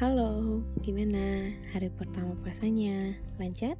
Halo, 0.00 0.64
gimana 0.80 1.52
hari 1.76 1.92
pertama 1.92 2.32
puasanya? 2.40 3.12
Lancar? 3.36 3.76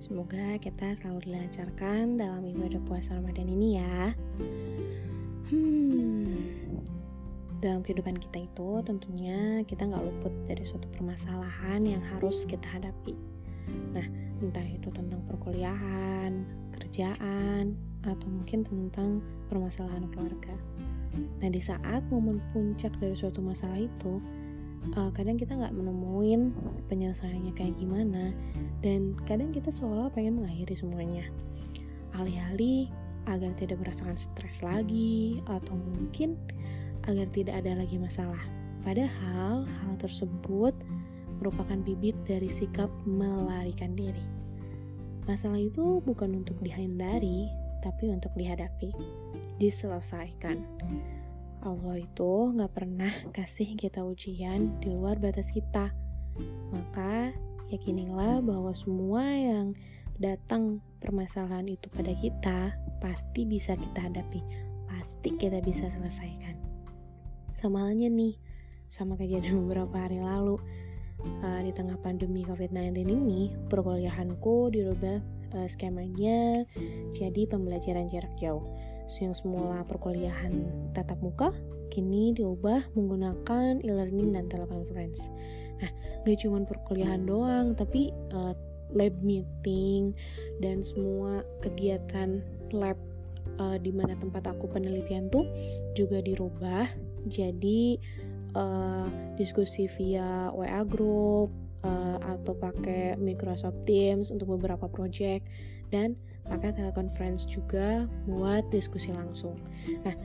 Semoga 0.00 0.56
kita 0.56 0.96
selalu 0.96 1.28
dilancarkan 1.28 2.16
dalam 2.16 2.48
ibadah 2.48 2.80
puasa 2.88 3.20
Ramadan 3.20 3.44
ini 3.44 3.76
ya. 3.76 4.16
Hmm, 5.52 6.32
dalam 7.60 7.84
kehidupan 7.84 8.16
kita 8.16 8.48
itu 8.48 8.70
tentunya 8.88 9.60
kita 9.68 9.84
nggak 9.84 10.00
luput 10.00 10.32
dari 10.48 10.64
suatu 10.64 10.88
permasalahan 10.96 11.84
yang 11.84 12.00
harus 12.16 12.48
kita 12.48 12.64
hadapi. 12.64 13.12
Nah, 13.92 14.08
entah 14.40 14.64
itu 14.64 14.88
tentang 14.88 15.20
perkuliahan, 15.28 16.40
kerjaan, 16.80 17.76
atau 18.08 18.26
mungkin 18.32 18.64
tentang 18.64 19.20
permasalahan 19.52 20.08
keluarga. 20.08 20.56
Nah, 21.44 21.52
di 21.52 21.60
saat 21.60 22.00
momen 22.08 22.40
puncak 22.56 22.96
dari 22.96 23.12
suatu 23.12 23.44
masalah 23.44 23.76
itu, 23.76 24.24
uh, 24.96 25.10
kadang 25.12 25.36
kita 25.36 25.56
nggak 25.56 25.74
menemuin 25.74 26.54
penyelesaiannya 26.88 27.52
kayak 27.54 27.76
gimana 27.76 28.32
dan 28.80 29.14
kadang 29.28 29.52
kita 29.52 29.68
seolah 29.68 30.08
pengen 30.12 30.40
mengakhiri 30.40 30.74
semuanya. 30.76 31.24
Alih-alih 32.16 32.90
agar 33.28 33.52
tidak 33.60 33.78
merasakan 33.78 34.16
stres 34.16 34.64
lagi 34.64 35.38
atau 35.46 35.76
mungkin 35.76 36.34
agar 37.06 37.28
tidak 37.32 37.60
ada 37.64 37.78
lagi 37.78 38.00
masalah. 38.00 38.40
Padahal 38.80 39.68
hal 39.68 39.92
tersebut 40.00 40.72
merupakan 41.40 41.76
bibit 41.80 42.16
dari 42.24 42.48
sikap 42.48 42.88
melarikan 43.04 43.92
diri. 43.96 44.24
Masalah 45.28 45.60
itu 45.60 46.00
bukan 46.04 46.44
untuk 46.44 46.56
dihindari 46.64 47.48
tapi 47.80 48.12
untuk 48.12 48.32
dihadapi 48.36 48.92
diselesaikan 49.56 50.60
Allah 51.60 52.00
itu 52.00 52.56
gak 52.56 52.72
pernah 52.72 53.12
kasih 53.36 53.76
kita 53.76 54.00
ujian 54.00 54.80
di 54.80 54.88
luar 54.88 55.20
batas 55.20 55.52
kita. 55.52 55.92
Maka 56.72 57.36
yakinilah 57.68 58.40
bahwa 58.40 58.72
semua 58.72 59.20
yang 59.28 59.76
datang 60.16 60.80
permasalahan 61.04 61.68
itu 61.68 61.92
pada 61.92 62.12
kita 62.16 62.72
pasti 63.04 63.44
bisa 63.44 63.76
kita 63.76 64.08
hadapi, 64.08 64.40
pasti 64.88 65.36
kita 65.36 65.60
bisa 65.60 65.92
selesaikan. 65.92 66.56
Sama 67.56 67.88
halnya 67.88 68.08
nih, 68.08 68.40
sama 68.88 69.20
kejadian 69.20 69.60
beberapa 69.68 70.08
hari 70.08 70.16
lalu 70.16 70.56
uh, 71.44 71.60
di 71.60 71.72
tengah 71.76 72.00
pandemi 72.00 72.40
COVID-19 72.48 73.04
ini, 73.04 73.52
perkuliahanku 73.68 74.72
dirubah 74.72 75.20
uh, 75.60 75.68
skemanya 75.68 76.64
jadi 77.16 77.42
pembelajaran 77.52 78.08
jarak 78.08 78.32
jauh 78.40 78.64
yang 79.18 79.34
semula 79.34 79.82
perkuliahan 79.82 80.54
tatap 80.94 81.18
muka 81.18 81.50
kini 81.90 82.30
diubah 82.38 82.86
menggunakan 82.94 83.82
e-learning 83.82 84.38
dan 84.38 84.46
teleconference. 84.46 85.26
Nah, 85.82 85.90
gak 86.22 86.38
cuma 86.46 86.62
perkuliahan 86.62 87.26
doang, 87.26 87.74
tapi 87.74 88.14
uh, 88.30 88.54
lab 88.94 89.14
meeting 89.22 90.14
dan 90.62 90.86
semua 90.86 91.42
kegiatan 91.62 92.38
lab 92.70 92.98
uh, 93.58 93.78
di 93.78 93.90
mana 93.90 94.14
tempat 94.18 94.46
aku 94.50 94.70
penelitian 94.70 95.30
tuh 95.30 95.46
juga 95.94 96.22
dirubah 96.22 96.90
jadi 97.26 97.98
uh, 98.54 99.06
diskusi 99.38 99.86
via 99.98 100.50
WA 100.54 100.82
group 100.86 101.50
uh, 101.84 102.18
atau 102.36 102.52
pakai 102.56 103.16
Microsoft 103.16 103.84
Teams 103.84 104.32
untuk 104.32 104.58
beberapa 104.58 104.88
project 104.88 105.46
dan 105.90 106.16
pakai 106.46 106.74
teleconference 106.74 107.46
juga 107.46 108.08
buat 108.26 108.66
diskusi 108.74 109.12
langsung. 109.14 109.58
Nah, 110.02 110.16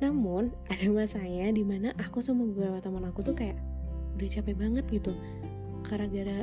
namun 0.00 0.50
ada 0.72 0.88
masanya 0.88 1.52
di 1.52 1.64
mana 1.64 1.92
aku 2.00 2.24
sama 2.24 2.48
beberapa 2.48 2.80
teman 2.80 3.04
aku 3.08 3.20
tuh 3.20 3.36
kayak 3.36 3.56
udah 4.16 4.28
capek 4.28 4.56
banget 4.56 4.84
gitu 4.90 5.12
karena 5.80 6.06
gara 6.12 6.38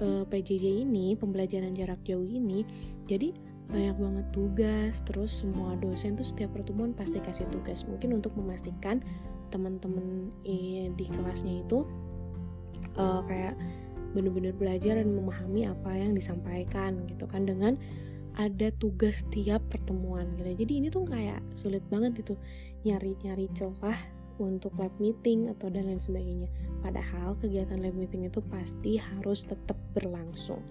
uh, 0.00 0.24
e, 0.24 0.24
PJJ 0.32 0.88
ini 0.88 1.12
pembelajaran 1.12 1.76
jarak 1.76 2.00
jauh 2.08 2.24
ini 2.24 2.64
jadi 3.04 3.36
banyak 3.68 3.96
banget 4.00 4.26
tugas 4.32 4.92
terus 5.04 5.44
semua 5.44 5.76
dosen 5.76 6.16
tuh 6.16 6.24
setiap 6.24 6.56
pertemuan 6.56 6.96
pasti 6.96 7.20
kasih 7.20 7.44
tugas 7.52 7.84
mungkin 7.84 8.16
untuk 8.16 8.32
memastikan 8.32 9.04
teman-teman 9.52 10.32
di 10.96 11.06
kelasnya 11.12 11.64
itu 11.64 11.84
uh, 12.96 13.20
kayak 13.28 13.56
benar-benar 14.16 14.56
belajar 14.56 14.96
dan 14.96 15.12
memahami 15.12 15.68
apa 15.68 15.92
yang 15.92 16.16
disampaikan 16.16 17.04
gitu 17.08 17.28
kan 17.28 17.44
dengan 17.44 17.76
ada 18.38 18.70
tugas 18.78 19.26
tiap 19.34 19.60
pertemuan 19.66 20.30
gitu. 20.38 20.64
Jadi 20.64 20.72
ini 20.78 20.86
tuh 20.88 21.02
kayak 21.04 21.42
sulit 21.58 21.82
banget 21.90 22.22
gitu 22.22 22.38
nyari-nyari 22.86 23.50
celah 23.52 23.98
untuk 24.38 24.70
lab 24.78 24.94
meeting 25.02 25.50
atau 25.50 25.66
dan 25.66 25.90
lain 25.90 25.98
sebagainya. 25.98 26.46
Padahal 26.78 27.34
kegiatan 27.42 27.82
lab 27.82 27.98
meeting 27.98 28.30
itu 28.30 28.38
pasti 28.46 28.94
harus 28.96 29.42
tetap 29.42 29.74
berlangsung 29.92 30.62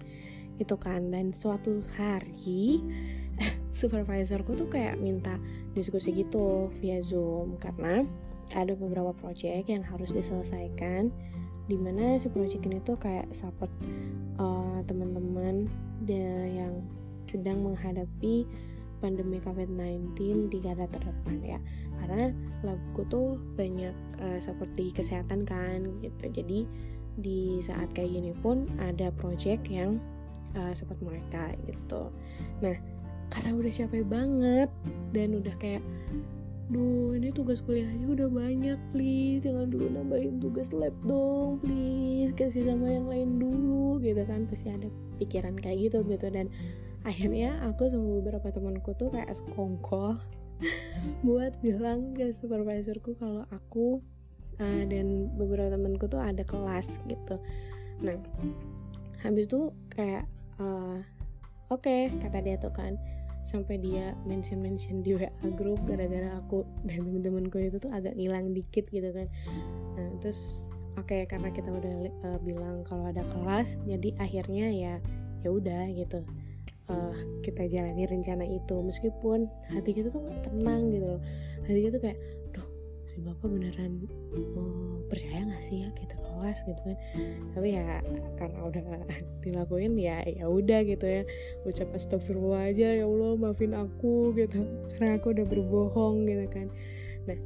itu 0.56 0.74
kan. 0.80 1.12
Dan 1.12 1.36
suatu 1.36 1.84
hari 2.00 2.80
supervisorku 3.78 4.56
tuh 4.56 4.72
kayak 4.72 4.96
minta 4.96 5.36
diskusi 5.76 6.16
gitu 6.16 6.72
via 6.80 7.04
zoom 7.04 7.60
karena 7.60 8.02
ada 8.56 8.72
beberapa 8.72 9.12
project 9.12 9.68
yang 9.68 9.84
harus 9.84 10.16
diselesaikan 10.16 11.12
di 11.68 11.76
mana 11.76 12.16
si 12.16 12.32
project 12.32 12.64
ini 12.64 12.80
tuh 12.82 12.96
kayak 12.96 13.28
support 13.36 13.70
uh, 14.40 14.80
teman-teman 14.88 15.68
yang 16.08 16.80
sedang 17.28 17.60
menghadapi 17.60 18.48
pandemi 18.98 19.38
COVID-19 19.38 20.50
di 20.50 20.58
garda 20.58 20.88
terdepan 20.90 21.38
ya. 21.44 21.60
Karena 22.02 22.32
labku 22.64 23.04
tuh 23.06 23.38
banyak 23.54 23.94
uh, 24.18 24.38
seperti 24.40 24.90
kesehatan 24.96 25.44
kan 25.44 25.86
gitu. 26.02 26.24
Jadi 26.32 26.64
di 27.18 27.58
saat 27.60 27.90
kayak 27.92 28.14
gini 28.14 28.32
pun 28.40 28.66
ada 28.78 29.12
project 29.14 29.66
yang 29.68 30.00
uh, 30.56 30.72
support 30.74 30.98
mereka 31.04 31.54
gitu. 31.66 32.10
Nah 32.64 32.76
karena 33.28 33.50
udah 33.60 33.72
capek 33.72 34.04
banget 34.08 34.70
dan 35.12 35.28
udah 35.36 35.54
kayak 35.60 35.84
duh 36.68 37.16
ini 37.16 37.32
tugas 37.32 37.64
kuliahnya 37.64 38.12
udah 38.12 38.28
banyak 38.28 38.76
please. 38.92 39.40
Jangan 39.40 39.72
dulu 39.72 39.88
nambahin 39.88 40.36
tugas 40.40 40.68
lab 40.72 40.92
dong 41.08 41.60
please. 41.64 42.32
Kasih 42.36 42.68
sama 42.68 42.92
yang 42.92 43.08
lain 43.08 43.40
dulu 43.40 43.96
gitu 44.04 44.20
kan. 44.28 44.44
Pasti 44.48 44.68
ada 44.68 44.88
pikiran 45.16 45.56
kayak 45.56 45.88
gitu 45.88 46.04
gitu. 46.04 46.28
Dan 46.28 46.52
akhirnya 47.08 47.56
aku 47.64 47.88
sama 47.88 48.20
beberapa 48.20 48.52
temanku 48.52 48.92
tuh 49.00 49.08
kayak 49.08 49.32
sekongkol 49.32 50.20
buat 51.26 51.56
bilang 51.64 52.12
ke 52.12 52.34
supervisorku 52.34 53.16
kalau 53.16 53.48
aku 53.48 54.04
uh, 54.60 54.82
dan 54.86 55.32
beberapa 55.38 55.72
temanku 55.72 56.04
tuh 56.10 56.20
ada 56.20 56.44
kelas 56.44 57.00
gitu. 57.08 57.40
Nah 58.04 58.18
habis 59.22 59.50
itu 59.50 59.74
kayak 59.90 60.28
uh, 60.62 61.02
oke 61.72 61.82
okay, 61.82 62.12
kata 62.22 62.38
dia 62.42 62.56
tuh 62.58 62.70
kan 62.70 62.94
sampai 63.48 63.80
dia 63.80 64.12
mention 64.28 64.60
mention 64.60 65.00
di 65.00 65.16
WA 65.16 65.32
grup 65.56 65.80
gara-gara 65.88 66.36
aku 66.36 66.68
dan 66.84 67.08
temen-temenku 67.08 67.56
itu 67.56 67.80
tuh 67.80 67.88
agak 67.88 68.12
ngilang 68.20 68.52
dikit 68.52 68.84
gitu 68.92 69.08
kan. 69.08 69.24
Nah 69.96 70.12
terus 70.20 70.68
oke 71.00 71.08
okay, 71.08 71.24
karena 71.24 71.48
kita 71.48 71.72
udah 71.72 71.94
uh, 72.28 72.38
bilang 72.44 72.84
kalau 72.84 73.08
ada 73.08 73.24
kelas 73.32 73.80
jadi 73.88 74.12
akhirnya 74.20 74.68
ya 74.68 74.94
ya 75.40 75.48
udah 75.48 75.88
gitu. 75.96 76.20
Uh, 76.88 77.12
kita 77.40 77.68
jalani 77.68 78.04
rencana 78.04 78.44
itu. 78.44 78.76
Meskipun 78.84 79.48
hati 79.72 79.96
kita 79.96 80.12
tuh 80.12 80.24
gak 80.24 80.44
tenang 80.44 80.92
gitu 80.92 81.16
loh. 81.16 81.20
Hati 81.64 81.78
kita 81.84 81.92
tuh 81.96 82.02
kayak 82.04 82.18
si 83.18 83.26
bapak 83.26 83.50
beneran 83.50 84.06
oh, 84.54 85.02
percaya 85.10 85.42
gak 85.42 85.62
sih 85.66 85.82
ya 85.82 85.90
kita 85.98 86.14
kelas 86.22 86.62
gitu 86.70 86.80
kan? 86.86 86.96
Tapi 87.50 87.68
ya 87.74 87.98
karena 88.38 88.60
udah 88.62 88.82
dilakuin 89.42 89.98
ya 89.98 90.22
ya 90.22 90.46
udah 90.46 90.86
gitu 90.86 91.02
ya. 91.02 91.22
Ucap 91.66 91.90
astagfirullah 91.98 92.70
aja 92.70 93.02
ya 93.02 93.10
Allah 93.10 93.34
maafin 93.34 93.74
aku 93.74 94.30
gitu. 94.38 94.62
Karena 94.94 95.18
aku 95.18 95.34
udah 95.34 95.46
berbohong 95.50 96.30
gitu 96.30 96.46
kan. 96.46 96.70
Nah 97.26 97.38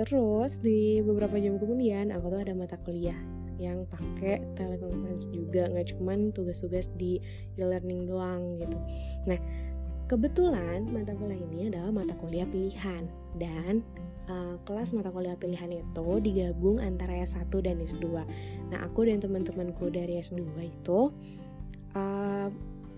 terus 0.00 0.56
di 0.64 1.04
beberapa 1.04 1.36
jam 1.36 1.60
kemudian 1.60 2.16
aku 2.16 2.32
tuh 2.32 2.40
ada 2.40 2.56
mata 2.56 2.80
kuliah 2.88 3.20
yang 3.60 3.84
pakai 3.92 4.40
teleconference 4.56 5.28
juga. 5.28 5.68
Nggak 5.68 6.00
cuman 6.00 6.32
tugas-tugas 6.32 6.88
di 6.96 7.20
e-learning 7.60 8.08
doang 8.08 8.56
gitu. 8.56 8.78
Nah 9.28 9.36
kebetulan 10.08 10.88
mata 10.88 11.12
kuliah 11.12 11.44
ini 11.52 11.68
adalah 11.68 11.92
mata 11.92 12.16
kuliah 12.16 12.48
pilihan. 12.48 13.04
Dan 13.36 13.84
uh, 14.30 14.54
kelas 14.62 14.94
mata 14.94 15.10
kuliah 15.10 15.34
pilihan 15.34 15.82
itu 15.82 16.06
digabung 16.22 16.78
antara 16.78 17.18
S1 17.18 17.50
dan 17.50 17.82
S2. 17.82 18.06
Nah, 18.70 18.78
aku 18.86 19.10
dan 19.10 19.18
teman-temanku 19.18 19.90
dari 19.90 20.22
S2 20.22 20.46
itu 20.62 21.10
uh, 21.98 22.48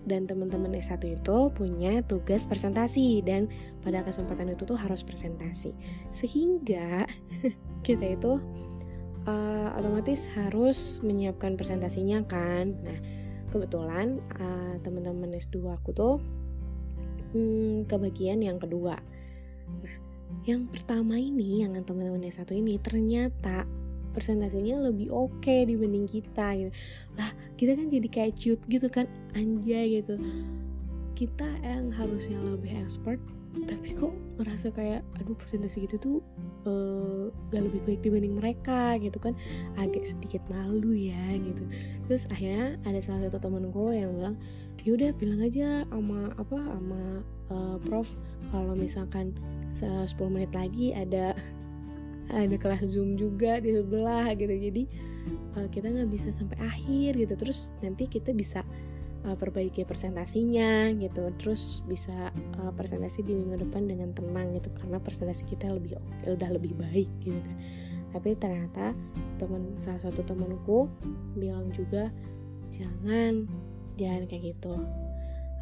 dan 0.03 0.27
teman-teman 0.27 0.75
S1 0.77 0.99
itu 1.15 1.37
punya 1.55 2.03
tugas 2.05 2.43
presentasi 2.43 3.23
dan 3.23 3.47
pada 3.81 4.03
kesempatan 4.03 4.53
itu 4.53 4.67
tuh 4.67 4.77
harus 4.77 5.01
presentasi. 5.01 5.73
Sehingga 6.13 7.07
kita 7.87 8.13
itu 8.13 8.37
uh, 9.25 9.69
otomatis 9.79 10.29
harus 10.35 10.99
menyiapkan 11.01 11.55
presentasinya 11.57 12.21
kan. 12.27 12.75
Nah, 12.83 12.99
kebetulan 13.49 14.19
uh, 14.37 14.75
teman-teman 14.83 15.33
S2 15.39 15.71
aku 15.71 15.89
tuh 15.95 16.15
hmm, 17.31 17.87
kebagian 17.87 18.43
yang 18.43 18.59
kedua. 18.59 18.99
Nah, 19.81 20.02
yang 20.43 20.67
pertama 20.67 21.15
ini 21.15 21.63
yang 21.63 21.77
teman-teman 21.85 22.27
S1 22.27 22.51
ini 22.51 22.75
ternyata 22.81 23.63
presentasinya 24.13 24.87
lebih 24.89 25.09
oke 25.09 25.41
okay 25.41 25.65
dibanding 25.65 26.05
kita 26.05 26.53
gitu. 26.55 26.71
Lah 27.17 27.33
kita 27.57 27.73
kan 27.73 27.89
jadi 27.89 28.07
kayak 28.07 28.33
cute 28.37 28.63
gitu 28.69 28.87
kan? 28.87 29.09
Anjay 29.33 29.99
gitu. 30.01 30.21
Kita 31.17 31.47
yang 31.65 31.89
harusnya 31.93 32.37
lebih 32.41 32.73
expert 32.77 33.19
tapi 33.69 33.93
kok 33.93 34.09
ngerasa 34.41 34.73
kayak 34.73 35.05
aduh 35.21 35.37
presentasi 35.37 35.85
gitu 35.85 36.01
tuh 36.01 36.17
uh, 36.65 37.29
gak 37.53 37.69
lebih 37.69 37.85
baik 37.85 38.01
dibanding 38.01 38.37
mereka 38.37 38.97
gitu 39.01 39.17
kan? 39.17 39.33
Agak 39.77 40.05
sedikit 40.05 40.41
malu 40.49 40.93
ya 40.93 41.37
gitu. 41.37 41.63
Terus 42.09 42.25
akhirnya 42.29 42.77
ada 42.85 42.99
salah 43.01 43.29
satu 43.29 43.49
temanku 43.49 43.93
yang 43.93 44.13
bilang 44.17 44.37
yaudah 44.83 45.15
bilang 45.15 45.39
aja 45.39 45.87
sama 45.87 46.35
apa 46.35 46.59
sama 46.59 47.23
uh, 47.55 47.77
prof 47.87 48.11
kalau 48.51 48.75
misalkan 48.75 49.31
10 49.79 50.09
menit 50.29 50.51
lagi 50.53 50.93
ada 50.93 51.33
ada 52.31 52.55
kelas 52.55 52.95
zoom 52.95 53.19
juga 53.19 53.59
di 53.59 53.75
sebelah 53.75 54.31
gitu. 54.33 54.53
Jadi 54.53 54.83
uh, 55.59 55.67
kita 55.69 55.91
nggak 55.91 56.09
bisa 56.09 56.29
sampai 56.33 56.57
akhir 56.61 57.19
gitu. 57.19 57.33
Terus 57.35 57.75
nanti 57.83 58.07
kita 58.09 58.31
bisa 58.31 58.65
uh, 59.27 59.35
perbaiki 59.35 59.83
presentasinya 59.85 60.93
gitu. 60.97 61.29
Terus 61.37 61.83
bisa 61.85 62.31
uh, 62.63 62.71
presentasi 62.73 63.21
di 63.25 63.35
minggu 63.35 63.67
depan 63.67 63.85
dengan 63.85 64.15
tenang 64.15 64.55
gitu. 64.57 64.71
Karena 64.77 64.97
presentasi 64.97 65.43
kita 65.45 65.69
lebih 65.69 65.99
oke 65.99 66.37
udah 66.39 66.49
lebih 66.53 66.73
baik 66.77 67.09
gitu 67.21 67.37
kan. 67.37 67.57
Tapi 68.13 68.37
ternyata 68.37 68.93
teman 69.41 69.73
salah 69.81 70.01
satu 70.05 70.21
temanku 70.21 70.85
bilang 71.33 71.73
juga 71.73 72.13
jangan 72.73 73.45
jangan 73.97 74.25
kayak 74.25 74.53
gitu 74.57 74.77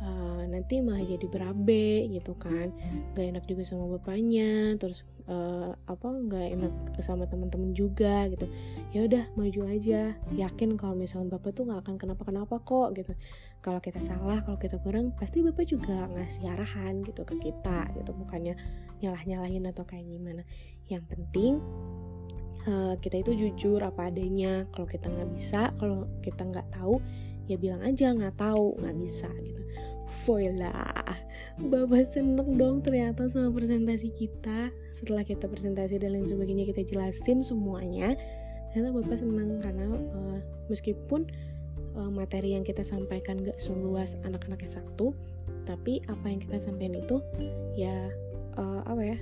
uh, 0.02 0.44
nanti 0.50 0.82
malah 0.82 1.06
jadi 1.06 1.26
berabe 1.30 2.10
gitu 2.10 2.34
kan. 2.36 2.74
Gak 3.14 3.26
enak 3.32 3.46
juga 3.46 3.64
sama 3.64 3.98
bapaknya 3.98 4.76
terus 4.82 5.06
uh, 5.30 5.74
apa 5.86 6.08
nggak 6.10 6.48
enak 6.58 6.74
sama 7.06 7.30
teman-teman 7.30 7.72
juga 7.78 8.28
gitu. 8.34 8.50
Ya 8.92 9.06
udah 9.06 9.24
maju 9.38 9.62
aja. 9.70 10.18
Yakin 10.34 10.76
kalau 10.76 10.98
misalnya 10.98 11.38
bapak 11.38 11.54
tuh 11.56 11.70
nggak 11.70 11.86
akan 11.86 11.96
kenapa-kenapa 12.02 12.60
kok 12.66 12.98
gitu. 12.98 13.14
Kalau 13.62 13.78
kita 13.78 14.02
salah 14.02 14.42
kalau 14.42 14.58
kita 14.58 14.82
kurang 14.82 15.14
pasti 15.14 15.46
bapak 15.46 15.70
juga 15.70 16.10
ngasih 16.18 16.50
arahan 16.50 17.06
gitu 17.06 17.22
ke 17.22 17.38
kita 17.38 17.94
gitu. 17.94 18.12
Bukannya 18.18 18.58
nyalah-nyalahin 19.06 19.70
atau 19.70 19.86
kayak 19.86 20.10
gimana. 20.10 20.42
Yang 20.90 21.04
penting 21.14 21.54
uh, 22.66 22.98
kita 22.98 23.22
itu 23.22 23.38
jujur 23.38 23.80
apa 23.86 24.10
adanya. 24.10 24.66
Kalau 24.74 24.90
kita 24.90 25.14
nggak 25.14 25.30
bisa 25.38 25.70
kalau 25.78 26.10
kita 26.26 26.42
nggak 26.42 26.74
tahu 26.74 26.98
ya 27.50 27.58
bilang 27.58 27.84
aja 27.84 28.14
nggak 28.16 28.38
tahu 28.38 28.80
nggak 28.80 28.96
bisa 28.96 29.28
gitu 29.44 29.61
Voila. 30.24 30.94
Bapak 31.62 32.08
seneng 32.10 32.56
dong 32.58 32.82
ternyata 32.84 33.28
sama 33.30 33.52
presentasi 33.52 34.12
kita. 34.14 34.72
Setelah 34.92 35.24
kita 35.26 35.48
presentasi 35.48 36.00
dan 36.02 36.16
lain 36.16 36.28
sebagainya 36.28 36.68
kita 36.70 36.84
jelasin 36.88 37.44
semuanya. 37.44 38.16
Ternyata 38.72 38.90
Bapak 38.96 39.18
seneng 39.20 39.60
karena 39.60 39.88
uh, 39.92 40.40
meskipun 40.72 41.28
uh, 41.96 42.12
materi 42.12 42.56
yang 42.56 42.64
kita 42.64 42.82
sampaikan 42.82 43.40
gak 43.44 43.60
seluas 43.60 44.16
anak-anak 44.24 44.64
S1 44.64 44.96
Tapi 45.68 46.02
apa 46.08 46.26
yang 46.28 46.40
kita 46.40 46.58
sampaikan 46.64 46.96
itu 46.96 47.20
ya 47.76 48.10
uh, 48.56 48.82
apa 48.88 49.02
ya 49.04 49.18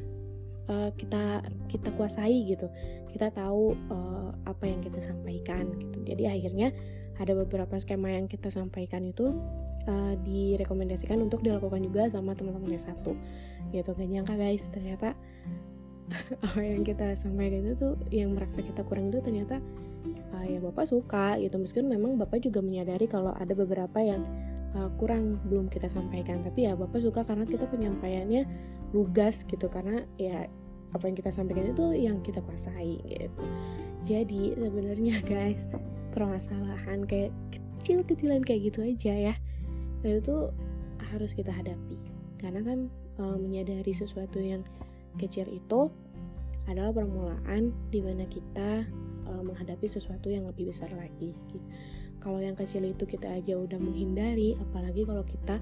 uh, 0.70 0.90
kita 0.96 1.44
kita 1.68 1.90
kuasai 1.98 2.46
gitu. 2.46 2.70
Kita 3.10 3.34
tahu 3.34 3.74
uh, 3.90 4.30
apa 4.46 4.64
yang 4.70 4.86
kita 4.86 5.02
sampaikan 5.02 5.66
gitu. 5.82 5.98
Jadi 6.06 6.24
akhirnya 6.30 6.70
ada 7.20 7.36
beberapa 7.36 7.76
skema 7.76 8.16
yang 8.16 8.32
kita 8.32 8.48
sampaikan 8.50 9.04
itu 9.12 9.36
uh, 9.86 10.14
direkomendasikan 10.24 11.20
untuk 11.20 11.44
dilakukan 11.44 11.84
juga 11.84 12.08
sama 12.08 12.34
teman-teman 12.34 12.80
S1 12.80 13.04
gitu 13.76 13.90
gak 13.92 14.10
nyangka 14.10 14.40
guys 14.40 14.72
ternyata 14.72 15.14
apa 16.46 16.62
yang 16.64 16.82
kita 16.82 17.14
sampaikan 17.20 17.70
itu 17.70 17.76
tuh 17.78 17.94
yang 18.10 18.34
merasa 18.34 18.66
kita 18.66 18.82
kurang 18.82 19.14
itu 19.14 19.22
ternyata 19.22 19.62
uh, 20.34 20.46
ya 20.46 20.60
bapak 20.62 20.86
suka 20.88 21.38
gitu. 21.42 21.56
Meskipun 21.60 21.90
memang 21.90 22.18
bapak 22.18 22.44
juga 22.44 22.64
menyadari 22.64 23.06
kalau 23.06 23.34
ada 23.36 23.54
beberapa 23.54 24.00
yang 24.02 24.26
uh, 24.76 24.90
kurang 24.98 25.38
belum 25.48 25.68
kita 25.70 25.90
sampaikan. 25.90 26.42
Tapi 26.46 26.70
ya 26.70 26.74
bapak 26.74 27.04
suka 27.04 27.22
karena 27.26 27.46
kita 27.46 27.66
penyampaiannya 27.70 28.46
lugas 28.96 29.44
gitu. 29.46 29.70
Karena 29.70 30.04
ya 30.18 30.50
apa 30.94 31.04
yang 31.06 31.18
kita 31.18 31.30
sampaikan 31.30 31.70
itu 31.72 31.86
yang 31.94 32.18
kita 32.26 32.42
kuasai 32.42 32.98
gitu. 33.06 33.44
Jadi 34.10 34.58
sebenarnya 34.58 35.22
guys 35.32 35.62
permasalahan 36.14 37.06
kayak 37.06 37.30
kecil-kecilan 37.80 38.42
kayak 38.44 38.74
gitu 38.74 38.84
aja 38.84 39.32
ya 39.32 39.36
itu 40.04 40.20
tuh 40.24 40.44
harus 41.12 41.36
kita 41.36 41.52
hadapi. 41.52 41.98
Karena 42.40 42.64
kan 42.64 42.88
e, 43.20 43.24
menyadari 43.36 43.92
sesuatu 43.92 44.40
yang 44.40 44.64
kecil 45.20 45.50
itu 45.50 45.92
adalah 46.70 46.94
permulaan 46.94 47.74
di 47.92 48.00
mana 48.00 48.24
kita 48.30 48.88
e, 49.28 49.32
menghadapi 49.44 49.90
sesuatu 49.90 50.32
yang 50.32 50.48
lebih 50.48 50.72
besar 50.72 50.90
lagi 50.96 51.36
gitu. 51.52 51.68
kalau 52.20 52.44
yang 52.44 52.52
kecil 52.52 52.84
itu 52.84 53.08
kita 53.08 53.32
aja 53.32 53.56
udah 53.56 53.80
menghindari 53.80 54.52
apalagi 54.60 55.08
kalau 55.08 55.24
kita 55.24 55.56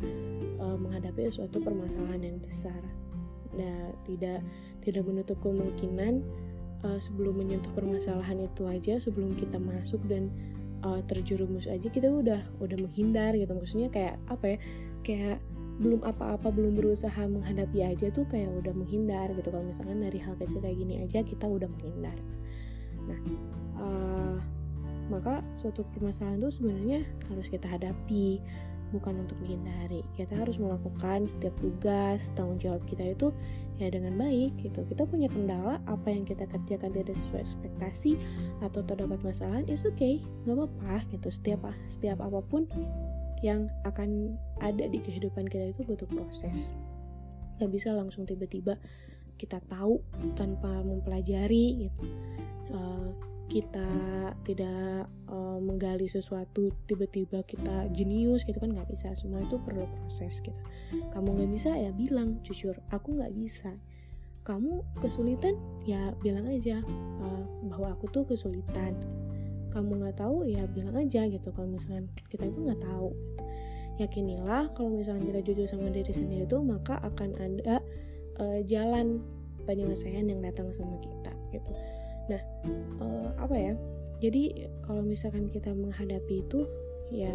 e, 0.58 0.66
menghadapi 0.66 1.30
sesuatu 1.30 1.62
permasalahan 1.62 2.22
yang 2.22 2.38
besar. 2.42 2.82
Nah 3.58 3.94
tidak 4.06 4.46
tidak 4.88 5.04
menutup 5.04 5.36
kemungkinan 5.44 6.24
uh, 6.88 7.00
sebelum 7.04 7.44
menyentuh 7.44 7.70
permasalahan 7.76 8.48
itu 8.48 8.64
aja 8.72 9.04
sebelum 9.04 9.36
kita 9.36 9.60
masuk 9.60 10.00
dan 10.08 10.32
uh, 10.88 11.04
terjerumus 11.12 11.68
aja 11.68 11.92
kita 11.92 12.08
udah 12.08 12.40
udah 12.64 12.78
menghindar 12.80 13.36
gitu. 13.36 13.52
Maksudnya 13.52 13.92
kayak 13.92 14.16
apa 14.32 14.56
ya 14.56 14.58
kayak 15.04 15.38
belum 15.78 16.02
apa-apa 16.02 16.50
belum 16.50 16.74
berusaha 16.74 17.22
menghadapi 17.30 17.86
aja 17.86 18.10
tuh 18.10 18.26
kayak 18.32 18.50
udah 18.64 18.72
menghindar 18.72 19.30
gitu. 19.36 19.52
Kalau 19.52 19.68
misalkan 19.68 20.00
dari 20.00 20.18
hal 20.24 20.34
kecil 20.40 20.64
kayak 20.64 20.78
gini 20.80 21.04
aja 21.04 21.20
kita 21.22 21.46
udah 21.46 21.68
menghindar. 21.68 22.18
Nah 23.06 23.20
uh, 23.84 24.38
maka 25.08 25.40
suatu 25.56 25.88
permasalahan 25.96 26.44
itu 26.44 26.60
sebenarnya 26.60 27.00
harus 27.32 27.48
kita 27.48 27.68
hadapi 27.68 28.44
bukan 28.92 29.20
untuk 29.20 29.36
menghindari 29.44 30.00
kita 30.16 30.32
harus 30.36 30.56
melakukan 30.60 31.28
setiap 31.28 31.52
tugas 31.60 32.32
tanggung 32.40 32.60
jawab 32.60 32.80
kita 32.88 33.12
itu 33.12 33.36
ya 33.78 33.94
dengan 33.94 34.18
baik 34.18 34.58
gitu. 34.62 34.82
Kita 34.90 35.06
punya 35.06 35.30
kendala 35.30 35.78
apa 35.86 36.10
yang 36.10 36.26
kita 36.26 36.50
kerjakan 36.50 36.94
tidak 36.94 37.16
sesuai 37.26 37.42
ekspektasi 37.46 38.12
atau 38.66 38.82
terdapat 38.82 39.22
masalah 39.22 39.62
is 39.70 39.86
okay 39.86 40.22
nggak 40.46 40.58
apa-apa 40.58 41.06
gitu. 41.14 41.28
Setiap 41.30 41.62
setiap 41.90 42.18
apa 42.22 42.42
pun 42.42 42.66
yang 43.46 43.70
akan 43.86 44.34
ada 44.66 44.90
di 44.90 44.98
kehidupan 44.98 45.46
kita 45.46 45.72
itu 45.74 45.86
butuh 45.86 46.10
proses. 46.10 46.74
Nggak 47.62 47.72
bisa 47.74 47.94
langsung 47.94 48.26
tiba-tiba 48.26 48.78
kita 49.38 49.62
tahu 49.70 50.02
tanpa 50.34 50.82
mempelajari 50.82 51.88
gitu. 51.88 52.04
Uh, 52.74 53.14
kita 53.48 53.88
tidak 54.44 55.08
uh, 55.32 55.60
menggali 55.64 56.12
sesuatu 56.12 56.72
tiba-tiba 56.84 57.44
kita 57.48 57.88
jenius 57.96 58.44
gitu 58.44 58.60
kan 58.60 58.76
nggak 58.76 58.92
bisa. 58.92 59.16
Semua 59.16 59.40
itu 59.40 59.56
perlu 59.64 59.88
proses 59.88 60.44
gitu. 60.44 60.62
Kamu 61.16 61.40
nggak 61.40 61.52
bisa 61.56 61.72
ya 61.76 61.92
bilang 61.96 62.44
jujur 62.44 62.76
aku 62.92 63.16
nggak 63.16 63.32
bisa. 63.36 63.72
Kamu 64.44 64.84
kesulitan 65.00 65.56
ya 65.88 66.12
bilang 66.20 66.48
aja 66.48 66.84
uh, 67.24 67.44
bahwa 67.72 67.96
aku 67.96 68.12
tuh 68.12 68.28
kesulitan. 68.28 68.96
Kamu 69.72 70.04
nggak 70.04 70.20
tahu 70.20 70.48
ya 70.48 70.68
bilang 70.68 70.96
aja 71.00 71.24
gitu 71.28 71.48
kalau 71.56 71.72
misalkan 71.72 72.12
kita 72.28 72.52
itu 72.52 72.60
nggak 72.68 72.84
tahu. 72.84 73.16
Yakinilah 73.98 74.76
kalau 74.76 74.92
misalkan 74.92 75.24
kita 75.24 75.40
jujur 75.42 75.66
sama 75.72 75.90
diri 75.90 76.12
sendiri 76.12 76.44
itu 76.44 76.60
maka 76.60 77.00
akan 77.00 77.32
ada 77.40 77.80
uh, 78.44 78.60
jalan 78.68 79.24
penyelesaian 79.64 80.28
yang 80.28 80.40
datang 80.40 80.72
sama 80.72 80.96
kita 81.04 81.32
gitu 81.52 81.72
nah 82.32 82.42
uh, 83.04 83.30
apa 83.42 83.56
ya? 83.56 83.74
Jadi 84.18 84.68
kalau 84.82 85.06
misalkan 85.06 85.48
kita 85.54 85.70
menghadapi 85.72 86.42
itu 86.42 86.66
ya 87.14 87.34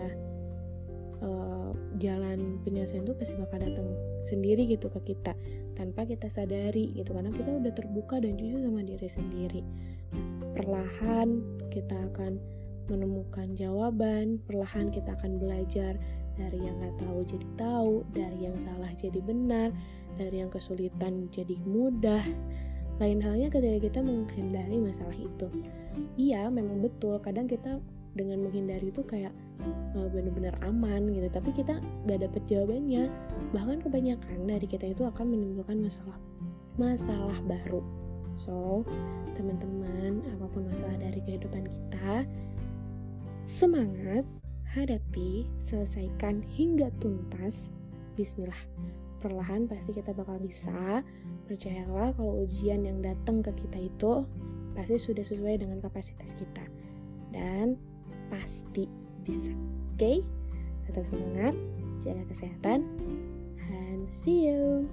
uh, 1.22 1.70
jalan 2.02 2.58
penyelesaian 2.66 3.06
itu 3.06 3.14
pasti 3.14 3.34
bakal 3.38 3.62
datang 3.62 3.88
sendiri 4.26 4.66
gitu 4.66 4.90
ke 4.90 5.14
kita 5.14 5.32
tanpa 5.78 6.04
kita 6.04 6.26
sadari 6.28 6.92
gitu. 6.96 7.14
Karena 7.14 7.30
kita 7.30 7.50
udah 7.62 7.72
terbuka 7.72 8.18
dan 8.18 8.34
jujur 8.34 8.61
sama 8.61 8.82
diri 8.82 9.08
sendiri. 9.08 9.62
Perlahan 10.52 11.40
kita 11.72 11.96
akan 12.12 12.37
menemukan 12.90 13.54
jawaban 13.54 14.42
perlahan 14.44 14.90
kita 14.90 15.14
akan 15.14 15.38
belajar 15.38 15.94
dari 16.34 16.58
yang 16.64 16.75
nggak 16.80 16.96
tahu 16.99 17.18
jadi 17.28 17.46
tahu 17.61 17.92
dari 18.11 18.38
yang 18.49 18.56
salah 18.56 18.90
jadi 18.96 19.20
benar 19.20 19.68
dari 20.16 20.40
yang 20.42 20.50
kesulitan 20.50 21.28
jadi 21.30 21.56
mudah 21.68 22.25
lain 23.02 23.18
halnya 23.18 23.50
ketika 23.50 23.78
kita 23.82 23.99
menghindari 23.99 24.78
masalah 24.78 25.18
itu. 25.18 25.50
Iya, 26.14 26.47
memang 26.47 26.78
betul. 26.78 27.18
Kadang 27.18 27.50
kita 27.50 27.82
dengan 28.14 28.47
menghindari 28.47 28.94
itu 28.94 29.02
kayak 29.02 29.35
uh, 29.99 30.06
benar-benar 30.06 30.54
aman 30.62 31.11
gitu, 31.11 31.26
tapi 31.35 31.50
kita 31.50 31.82
gak 32.06 32.23
dapet 32.23 32.42
jawabannya. 32.47 33.11
Bahkan 33.50 33.82
kebanyakan 33.82 34.38
dari 34.47 34.66
kita 34.71 34.94
itu 34.94 35.02
akan 35.02 35.35
menimbulkan 35.35 35.82
masalah 35.82 36.18
masalah 36.78 37.37
baru. 37.44 37.82
So, 38.32 38.87
teman-teman, 39.37 40.25
apa 40.38 40.47
pun 40.49 40.64
masalah 40.64 40.97
dari 40.97 41.21
kehidupan 41.21 41.68
kita, 41.68 42.25
semangat, 43.44 44.25
hadapi, 44.73 45.44
selesaikan 45.61 46.40
hingga 46.40 46.88
tuntas. 46.97 47.68
Bismillah 48.16 49.01
perlahan 49.23 49.71
pasti 49.71 49.95
kita 49.95 50.11
bakal 50.12 50.43
bisa. 50.43 51.07
Percayalah 51.47 52.12
kalau 52.19 52.43
ujian 52.43 52.83
yang 52.83 52.99
datang 52.99 53.41
ke 53.41 53.55
kita 53.55 53.79
itu 53.79 54.26
pasti 54.75 54.99
sudah 54.99 55.23
sesuai 55.23 55.62
dengan 55.62 55.79
kapasitas 55.79 56.35
kita. 56.35 56.67
Dan 57.31 57.79
pasti 58.29 58.91
bisa 59.23 59.55
oke? 59.55 59.97
Okay? 59.97 60.19
tetap 60.93 61.09
semangat 61.09 61.55
jaga 62.05 62.23
kesehatan 62.29 62.85
and 63.71 64.05
see 64.12 64.50
you 64.50 64.85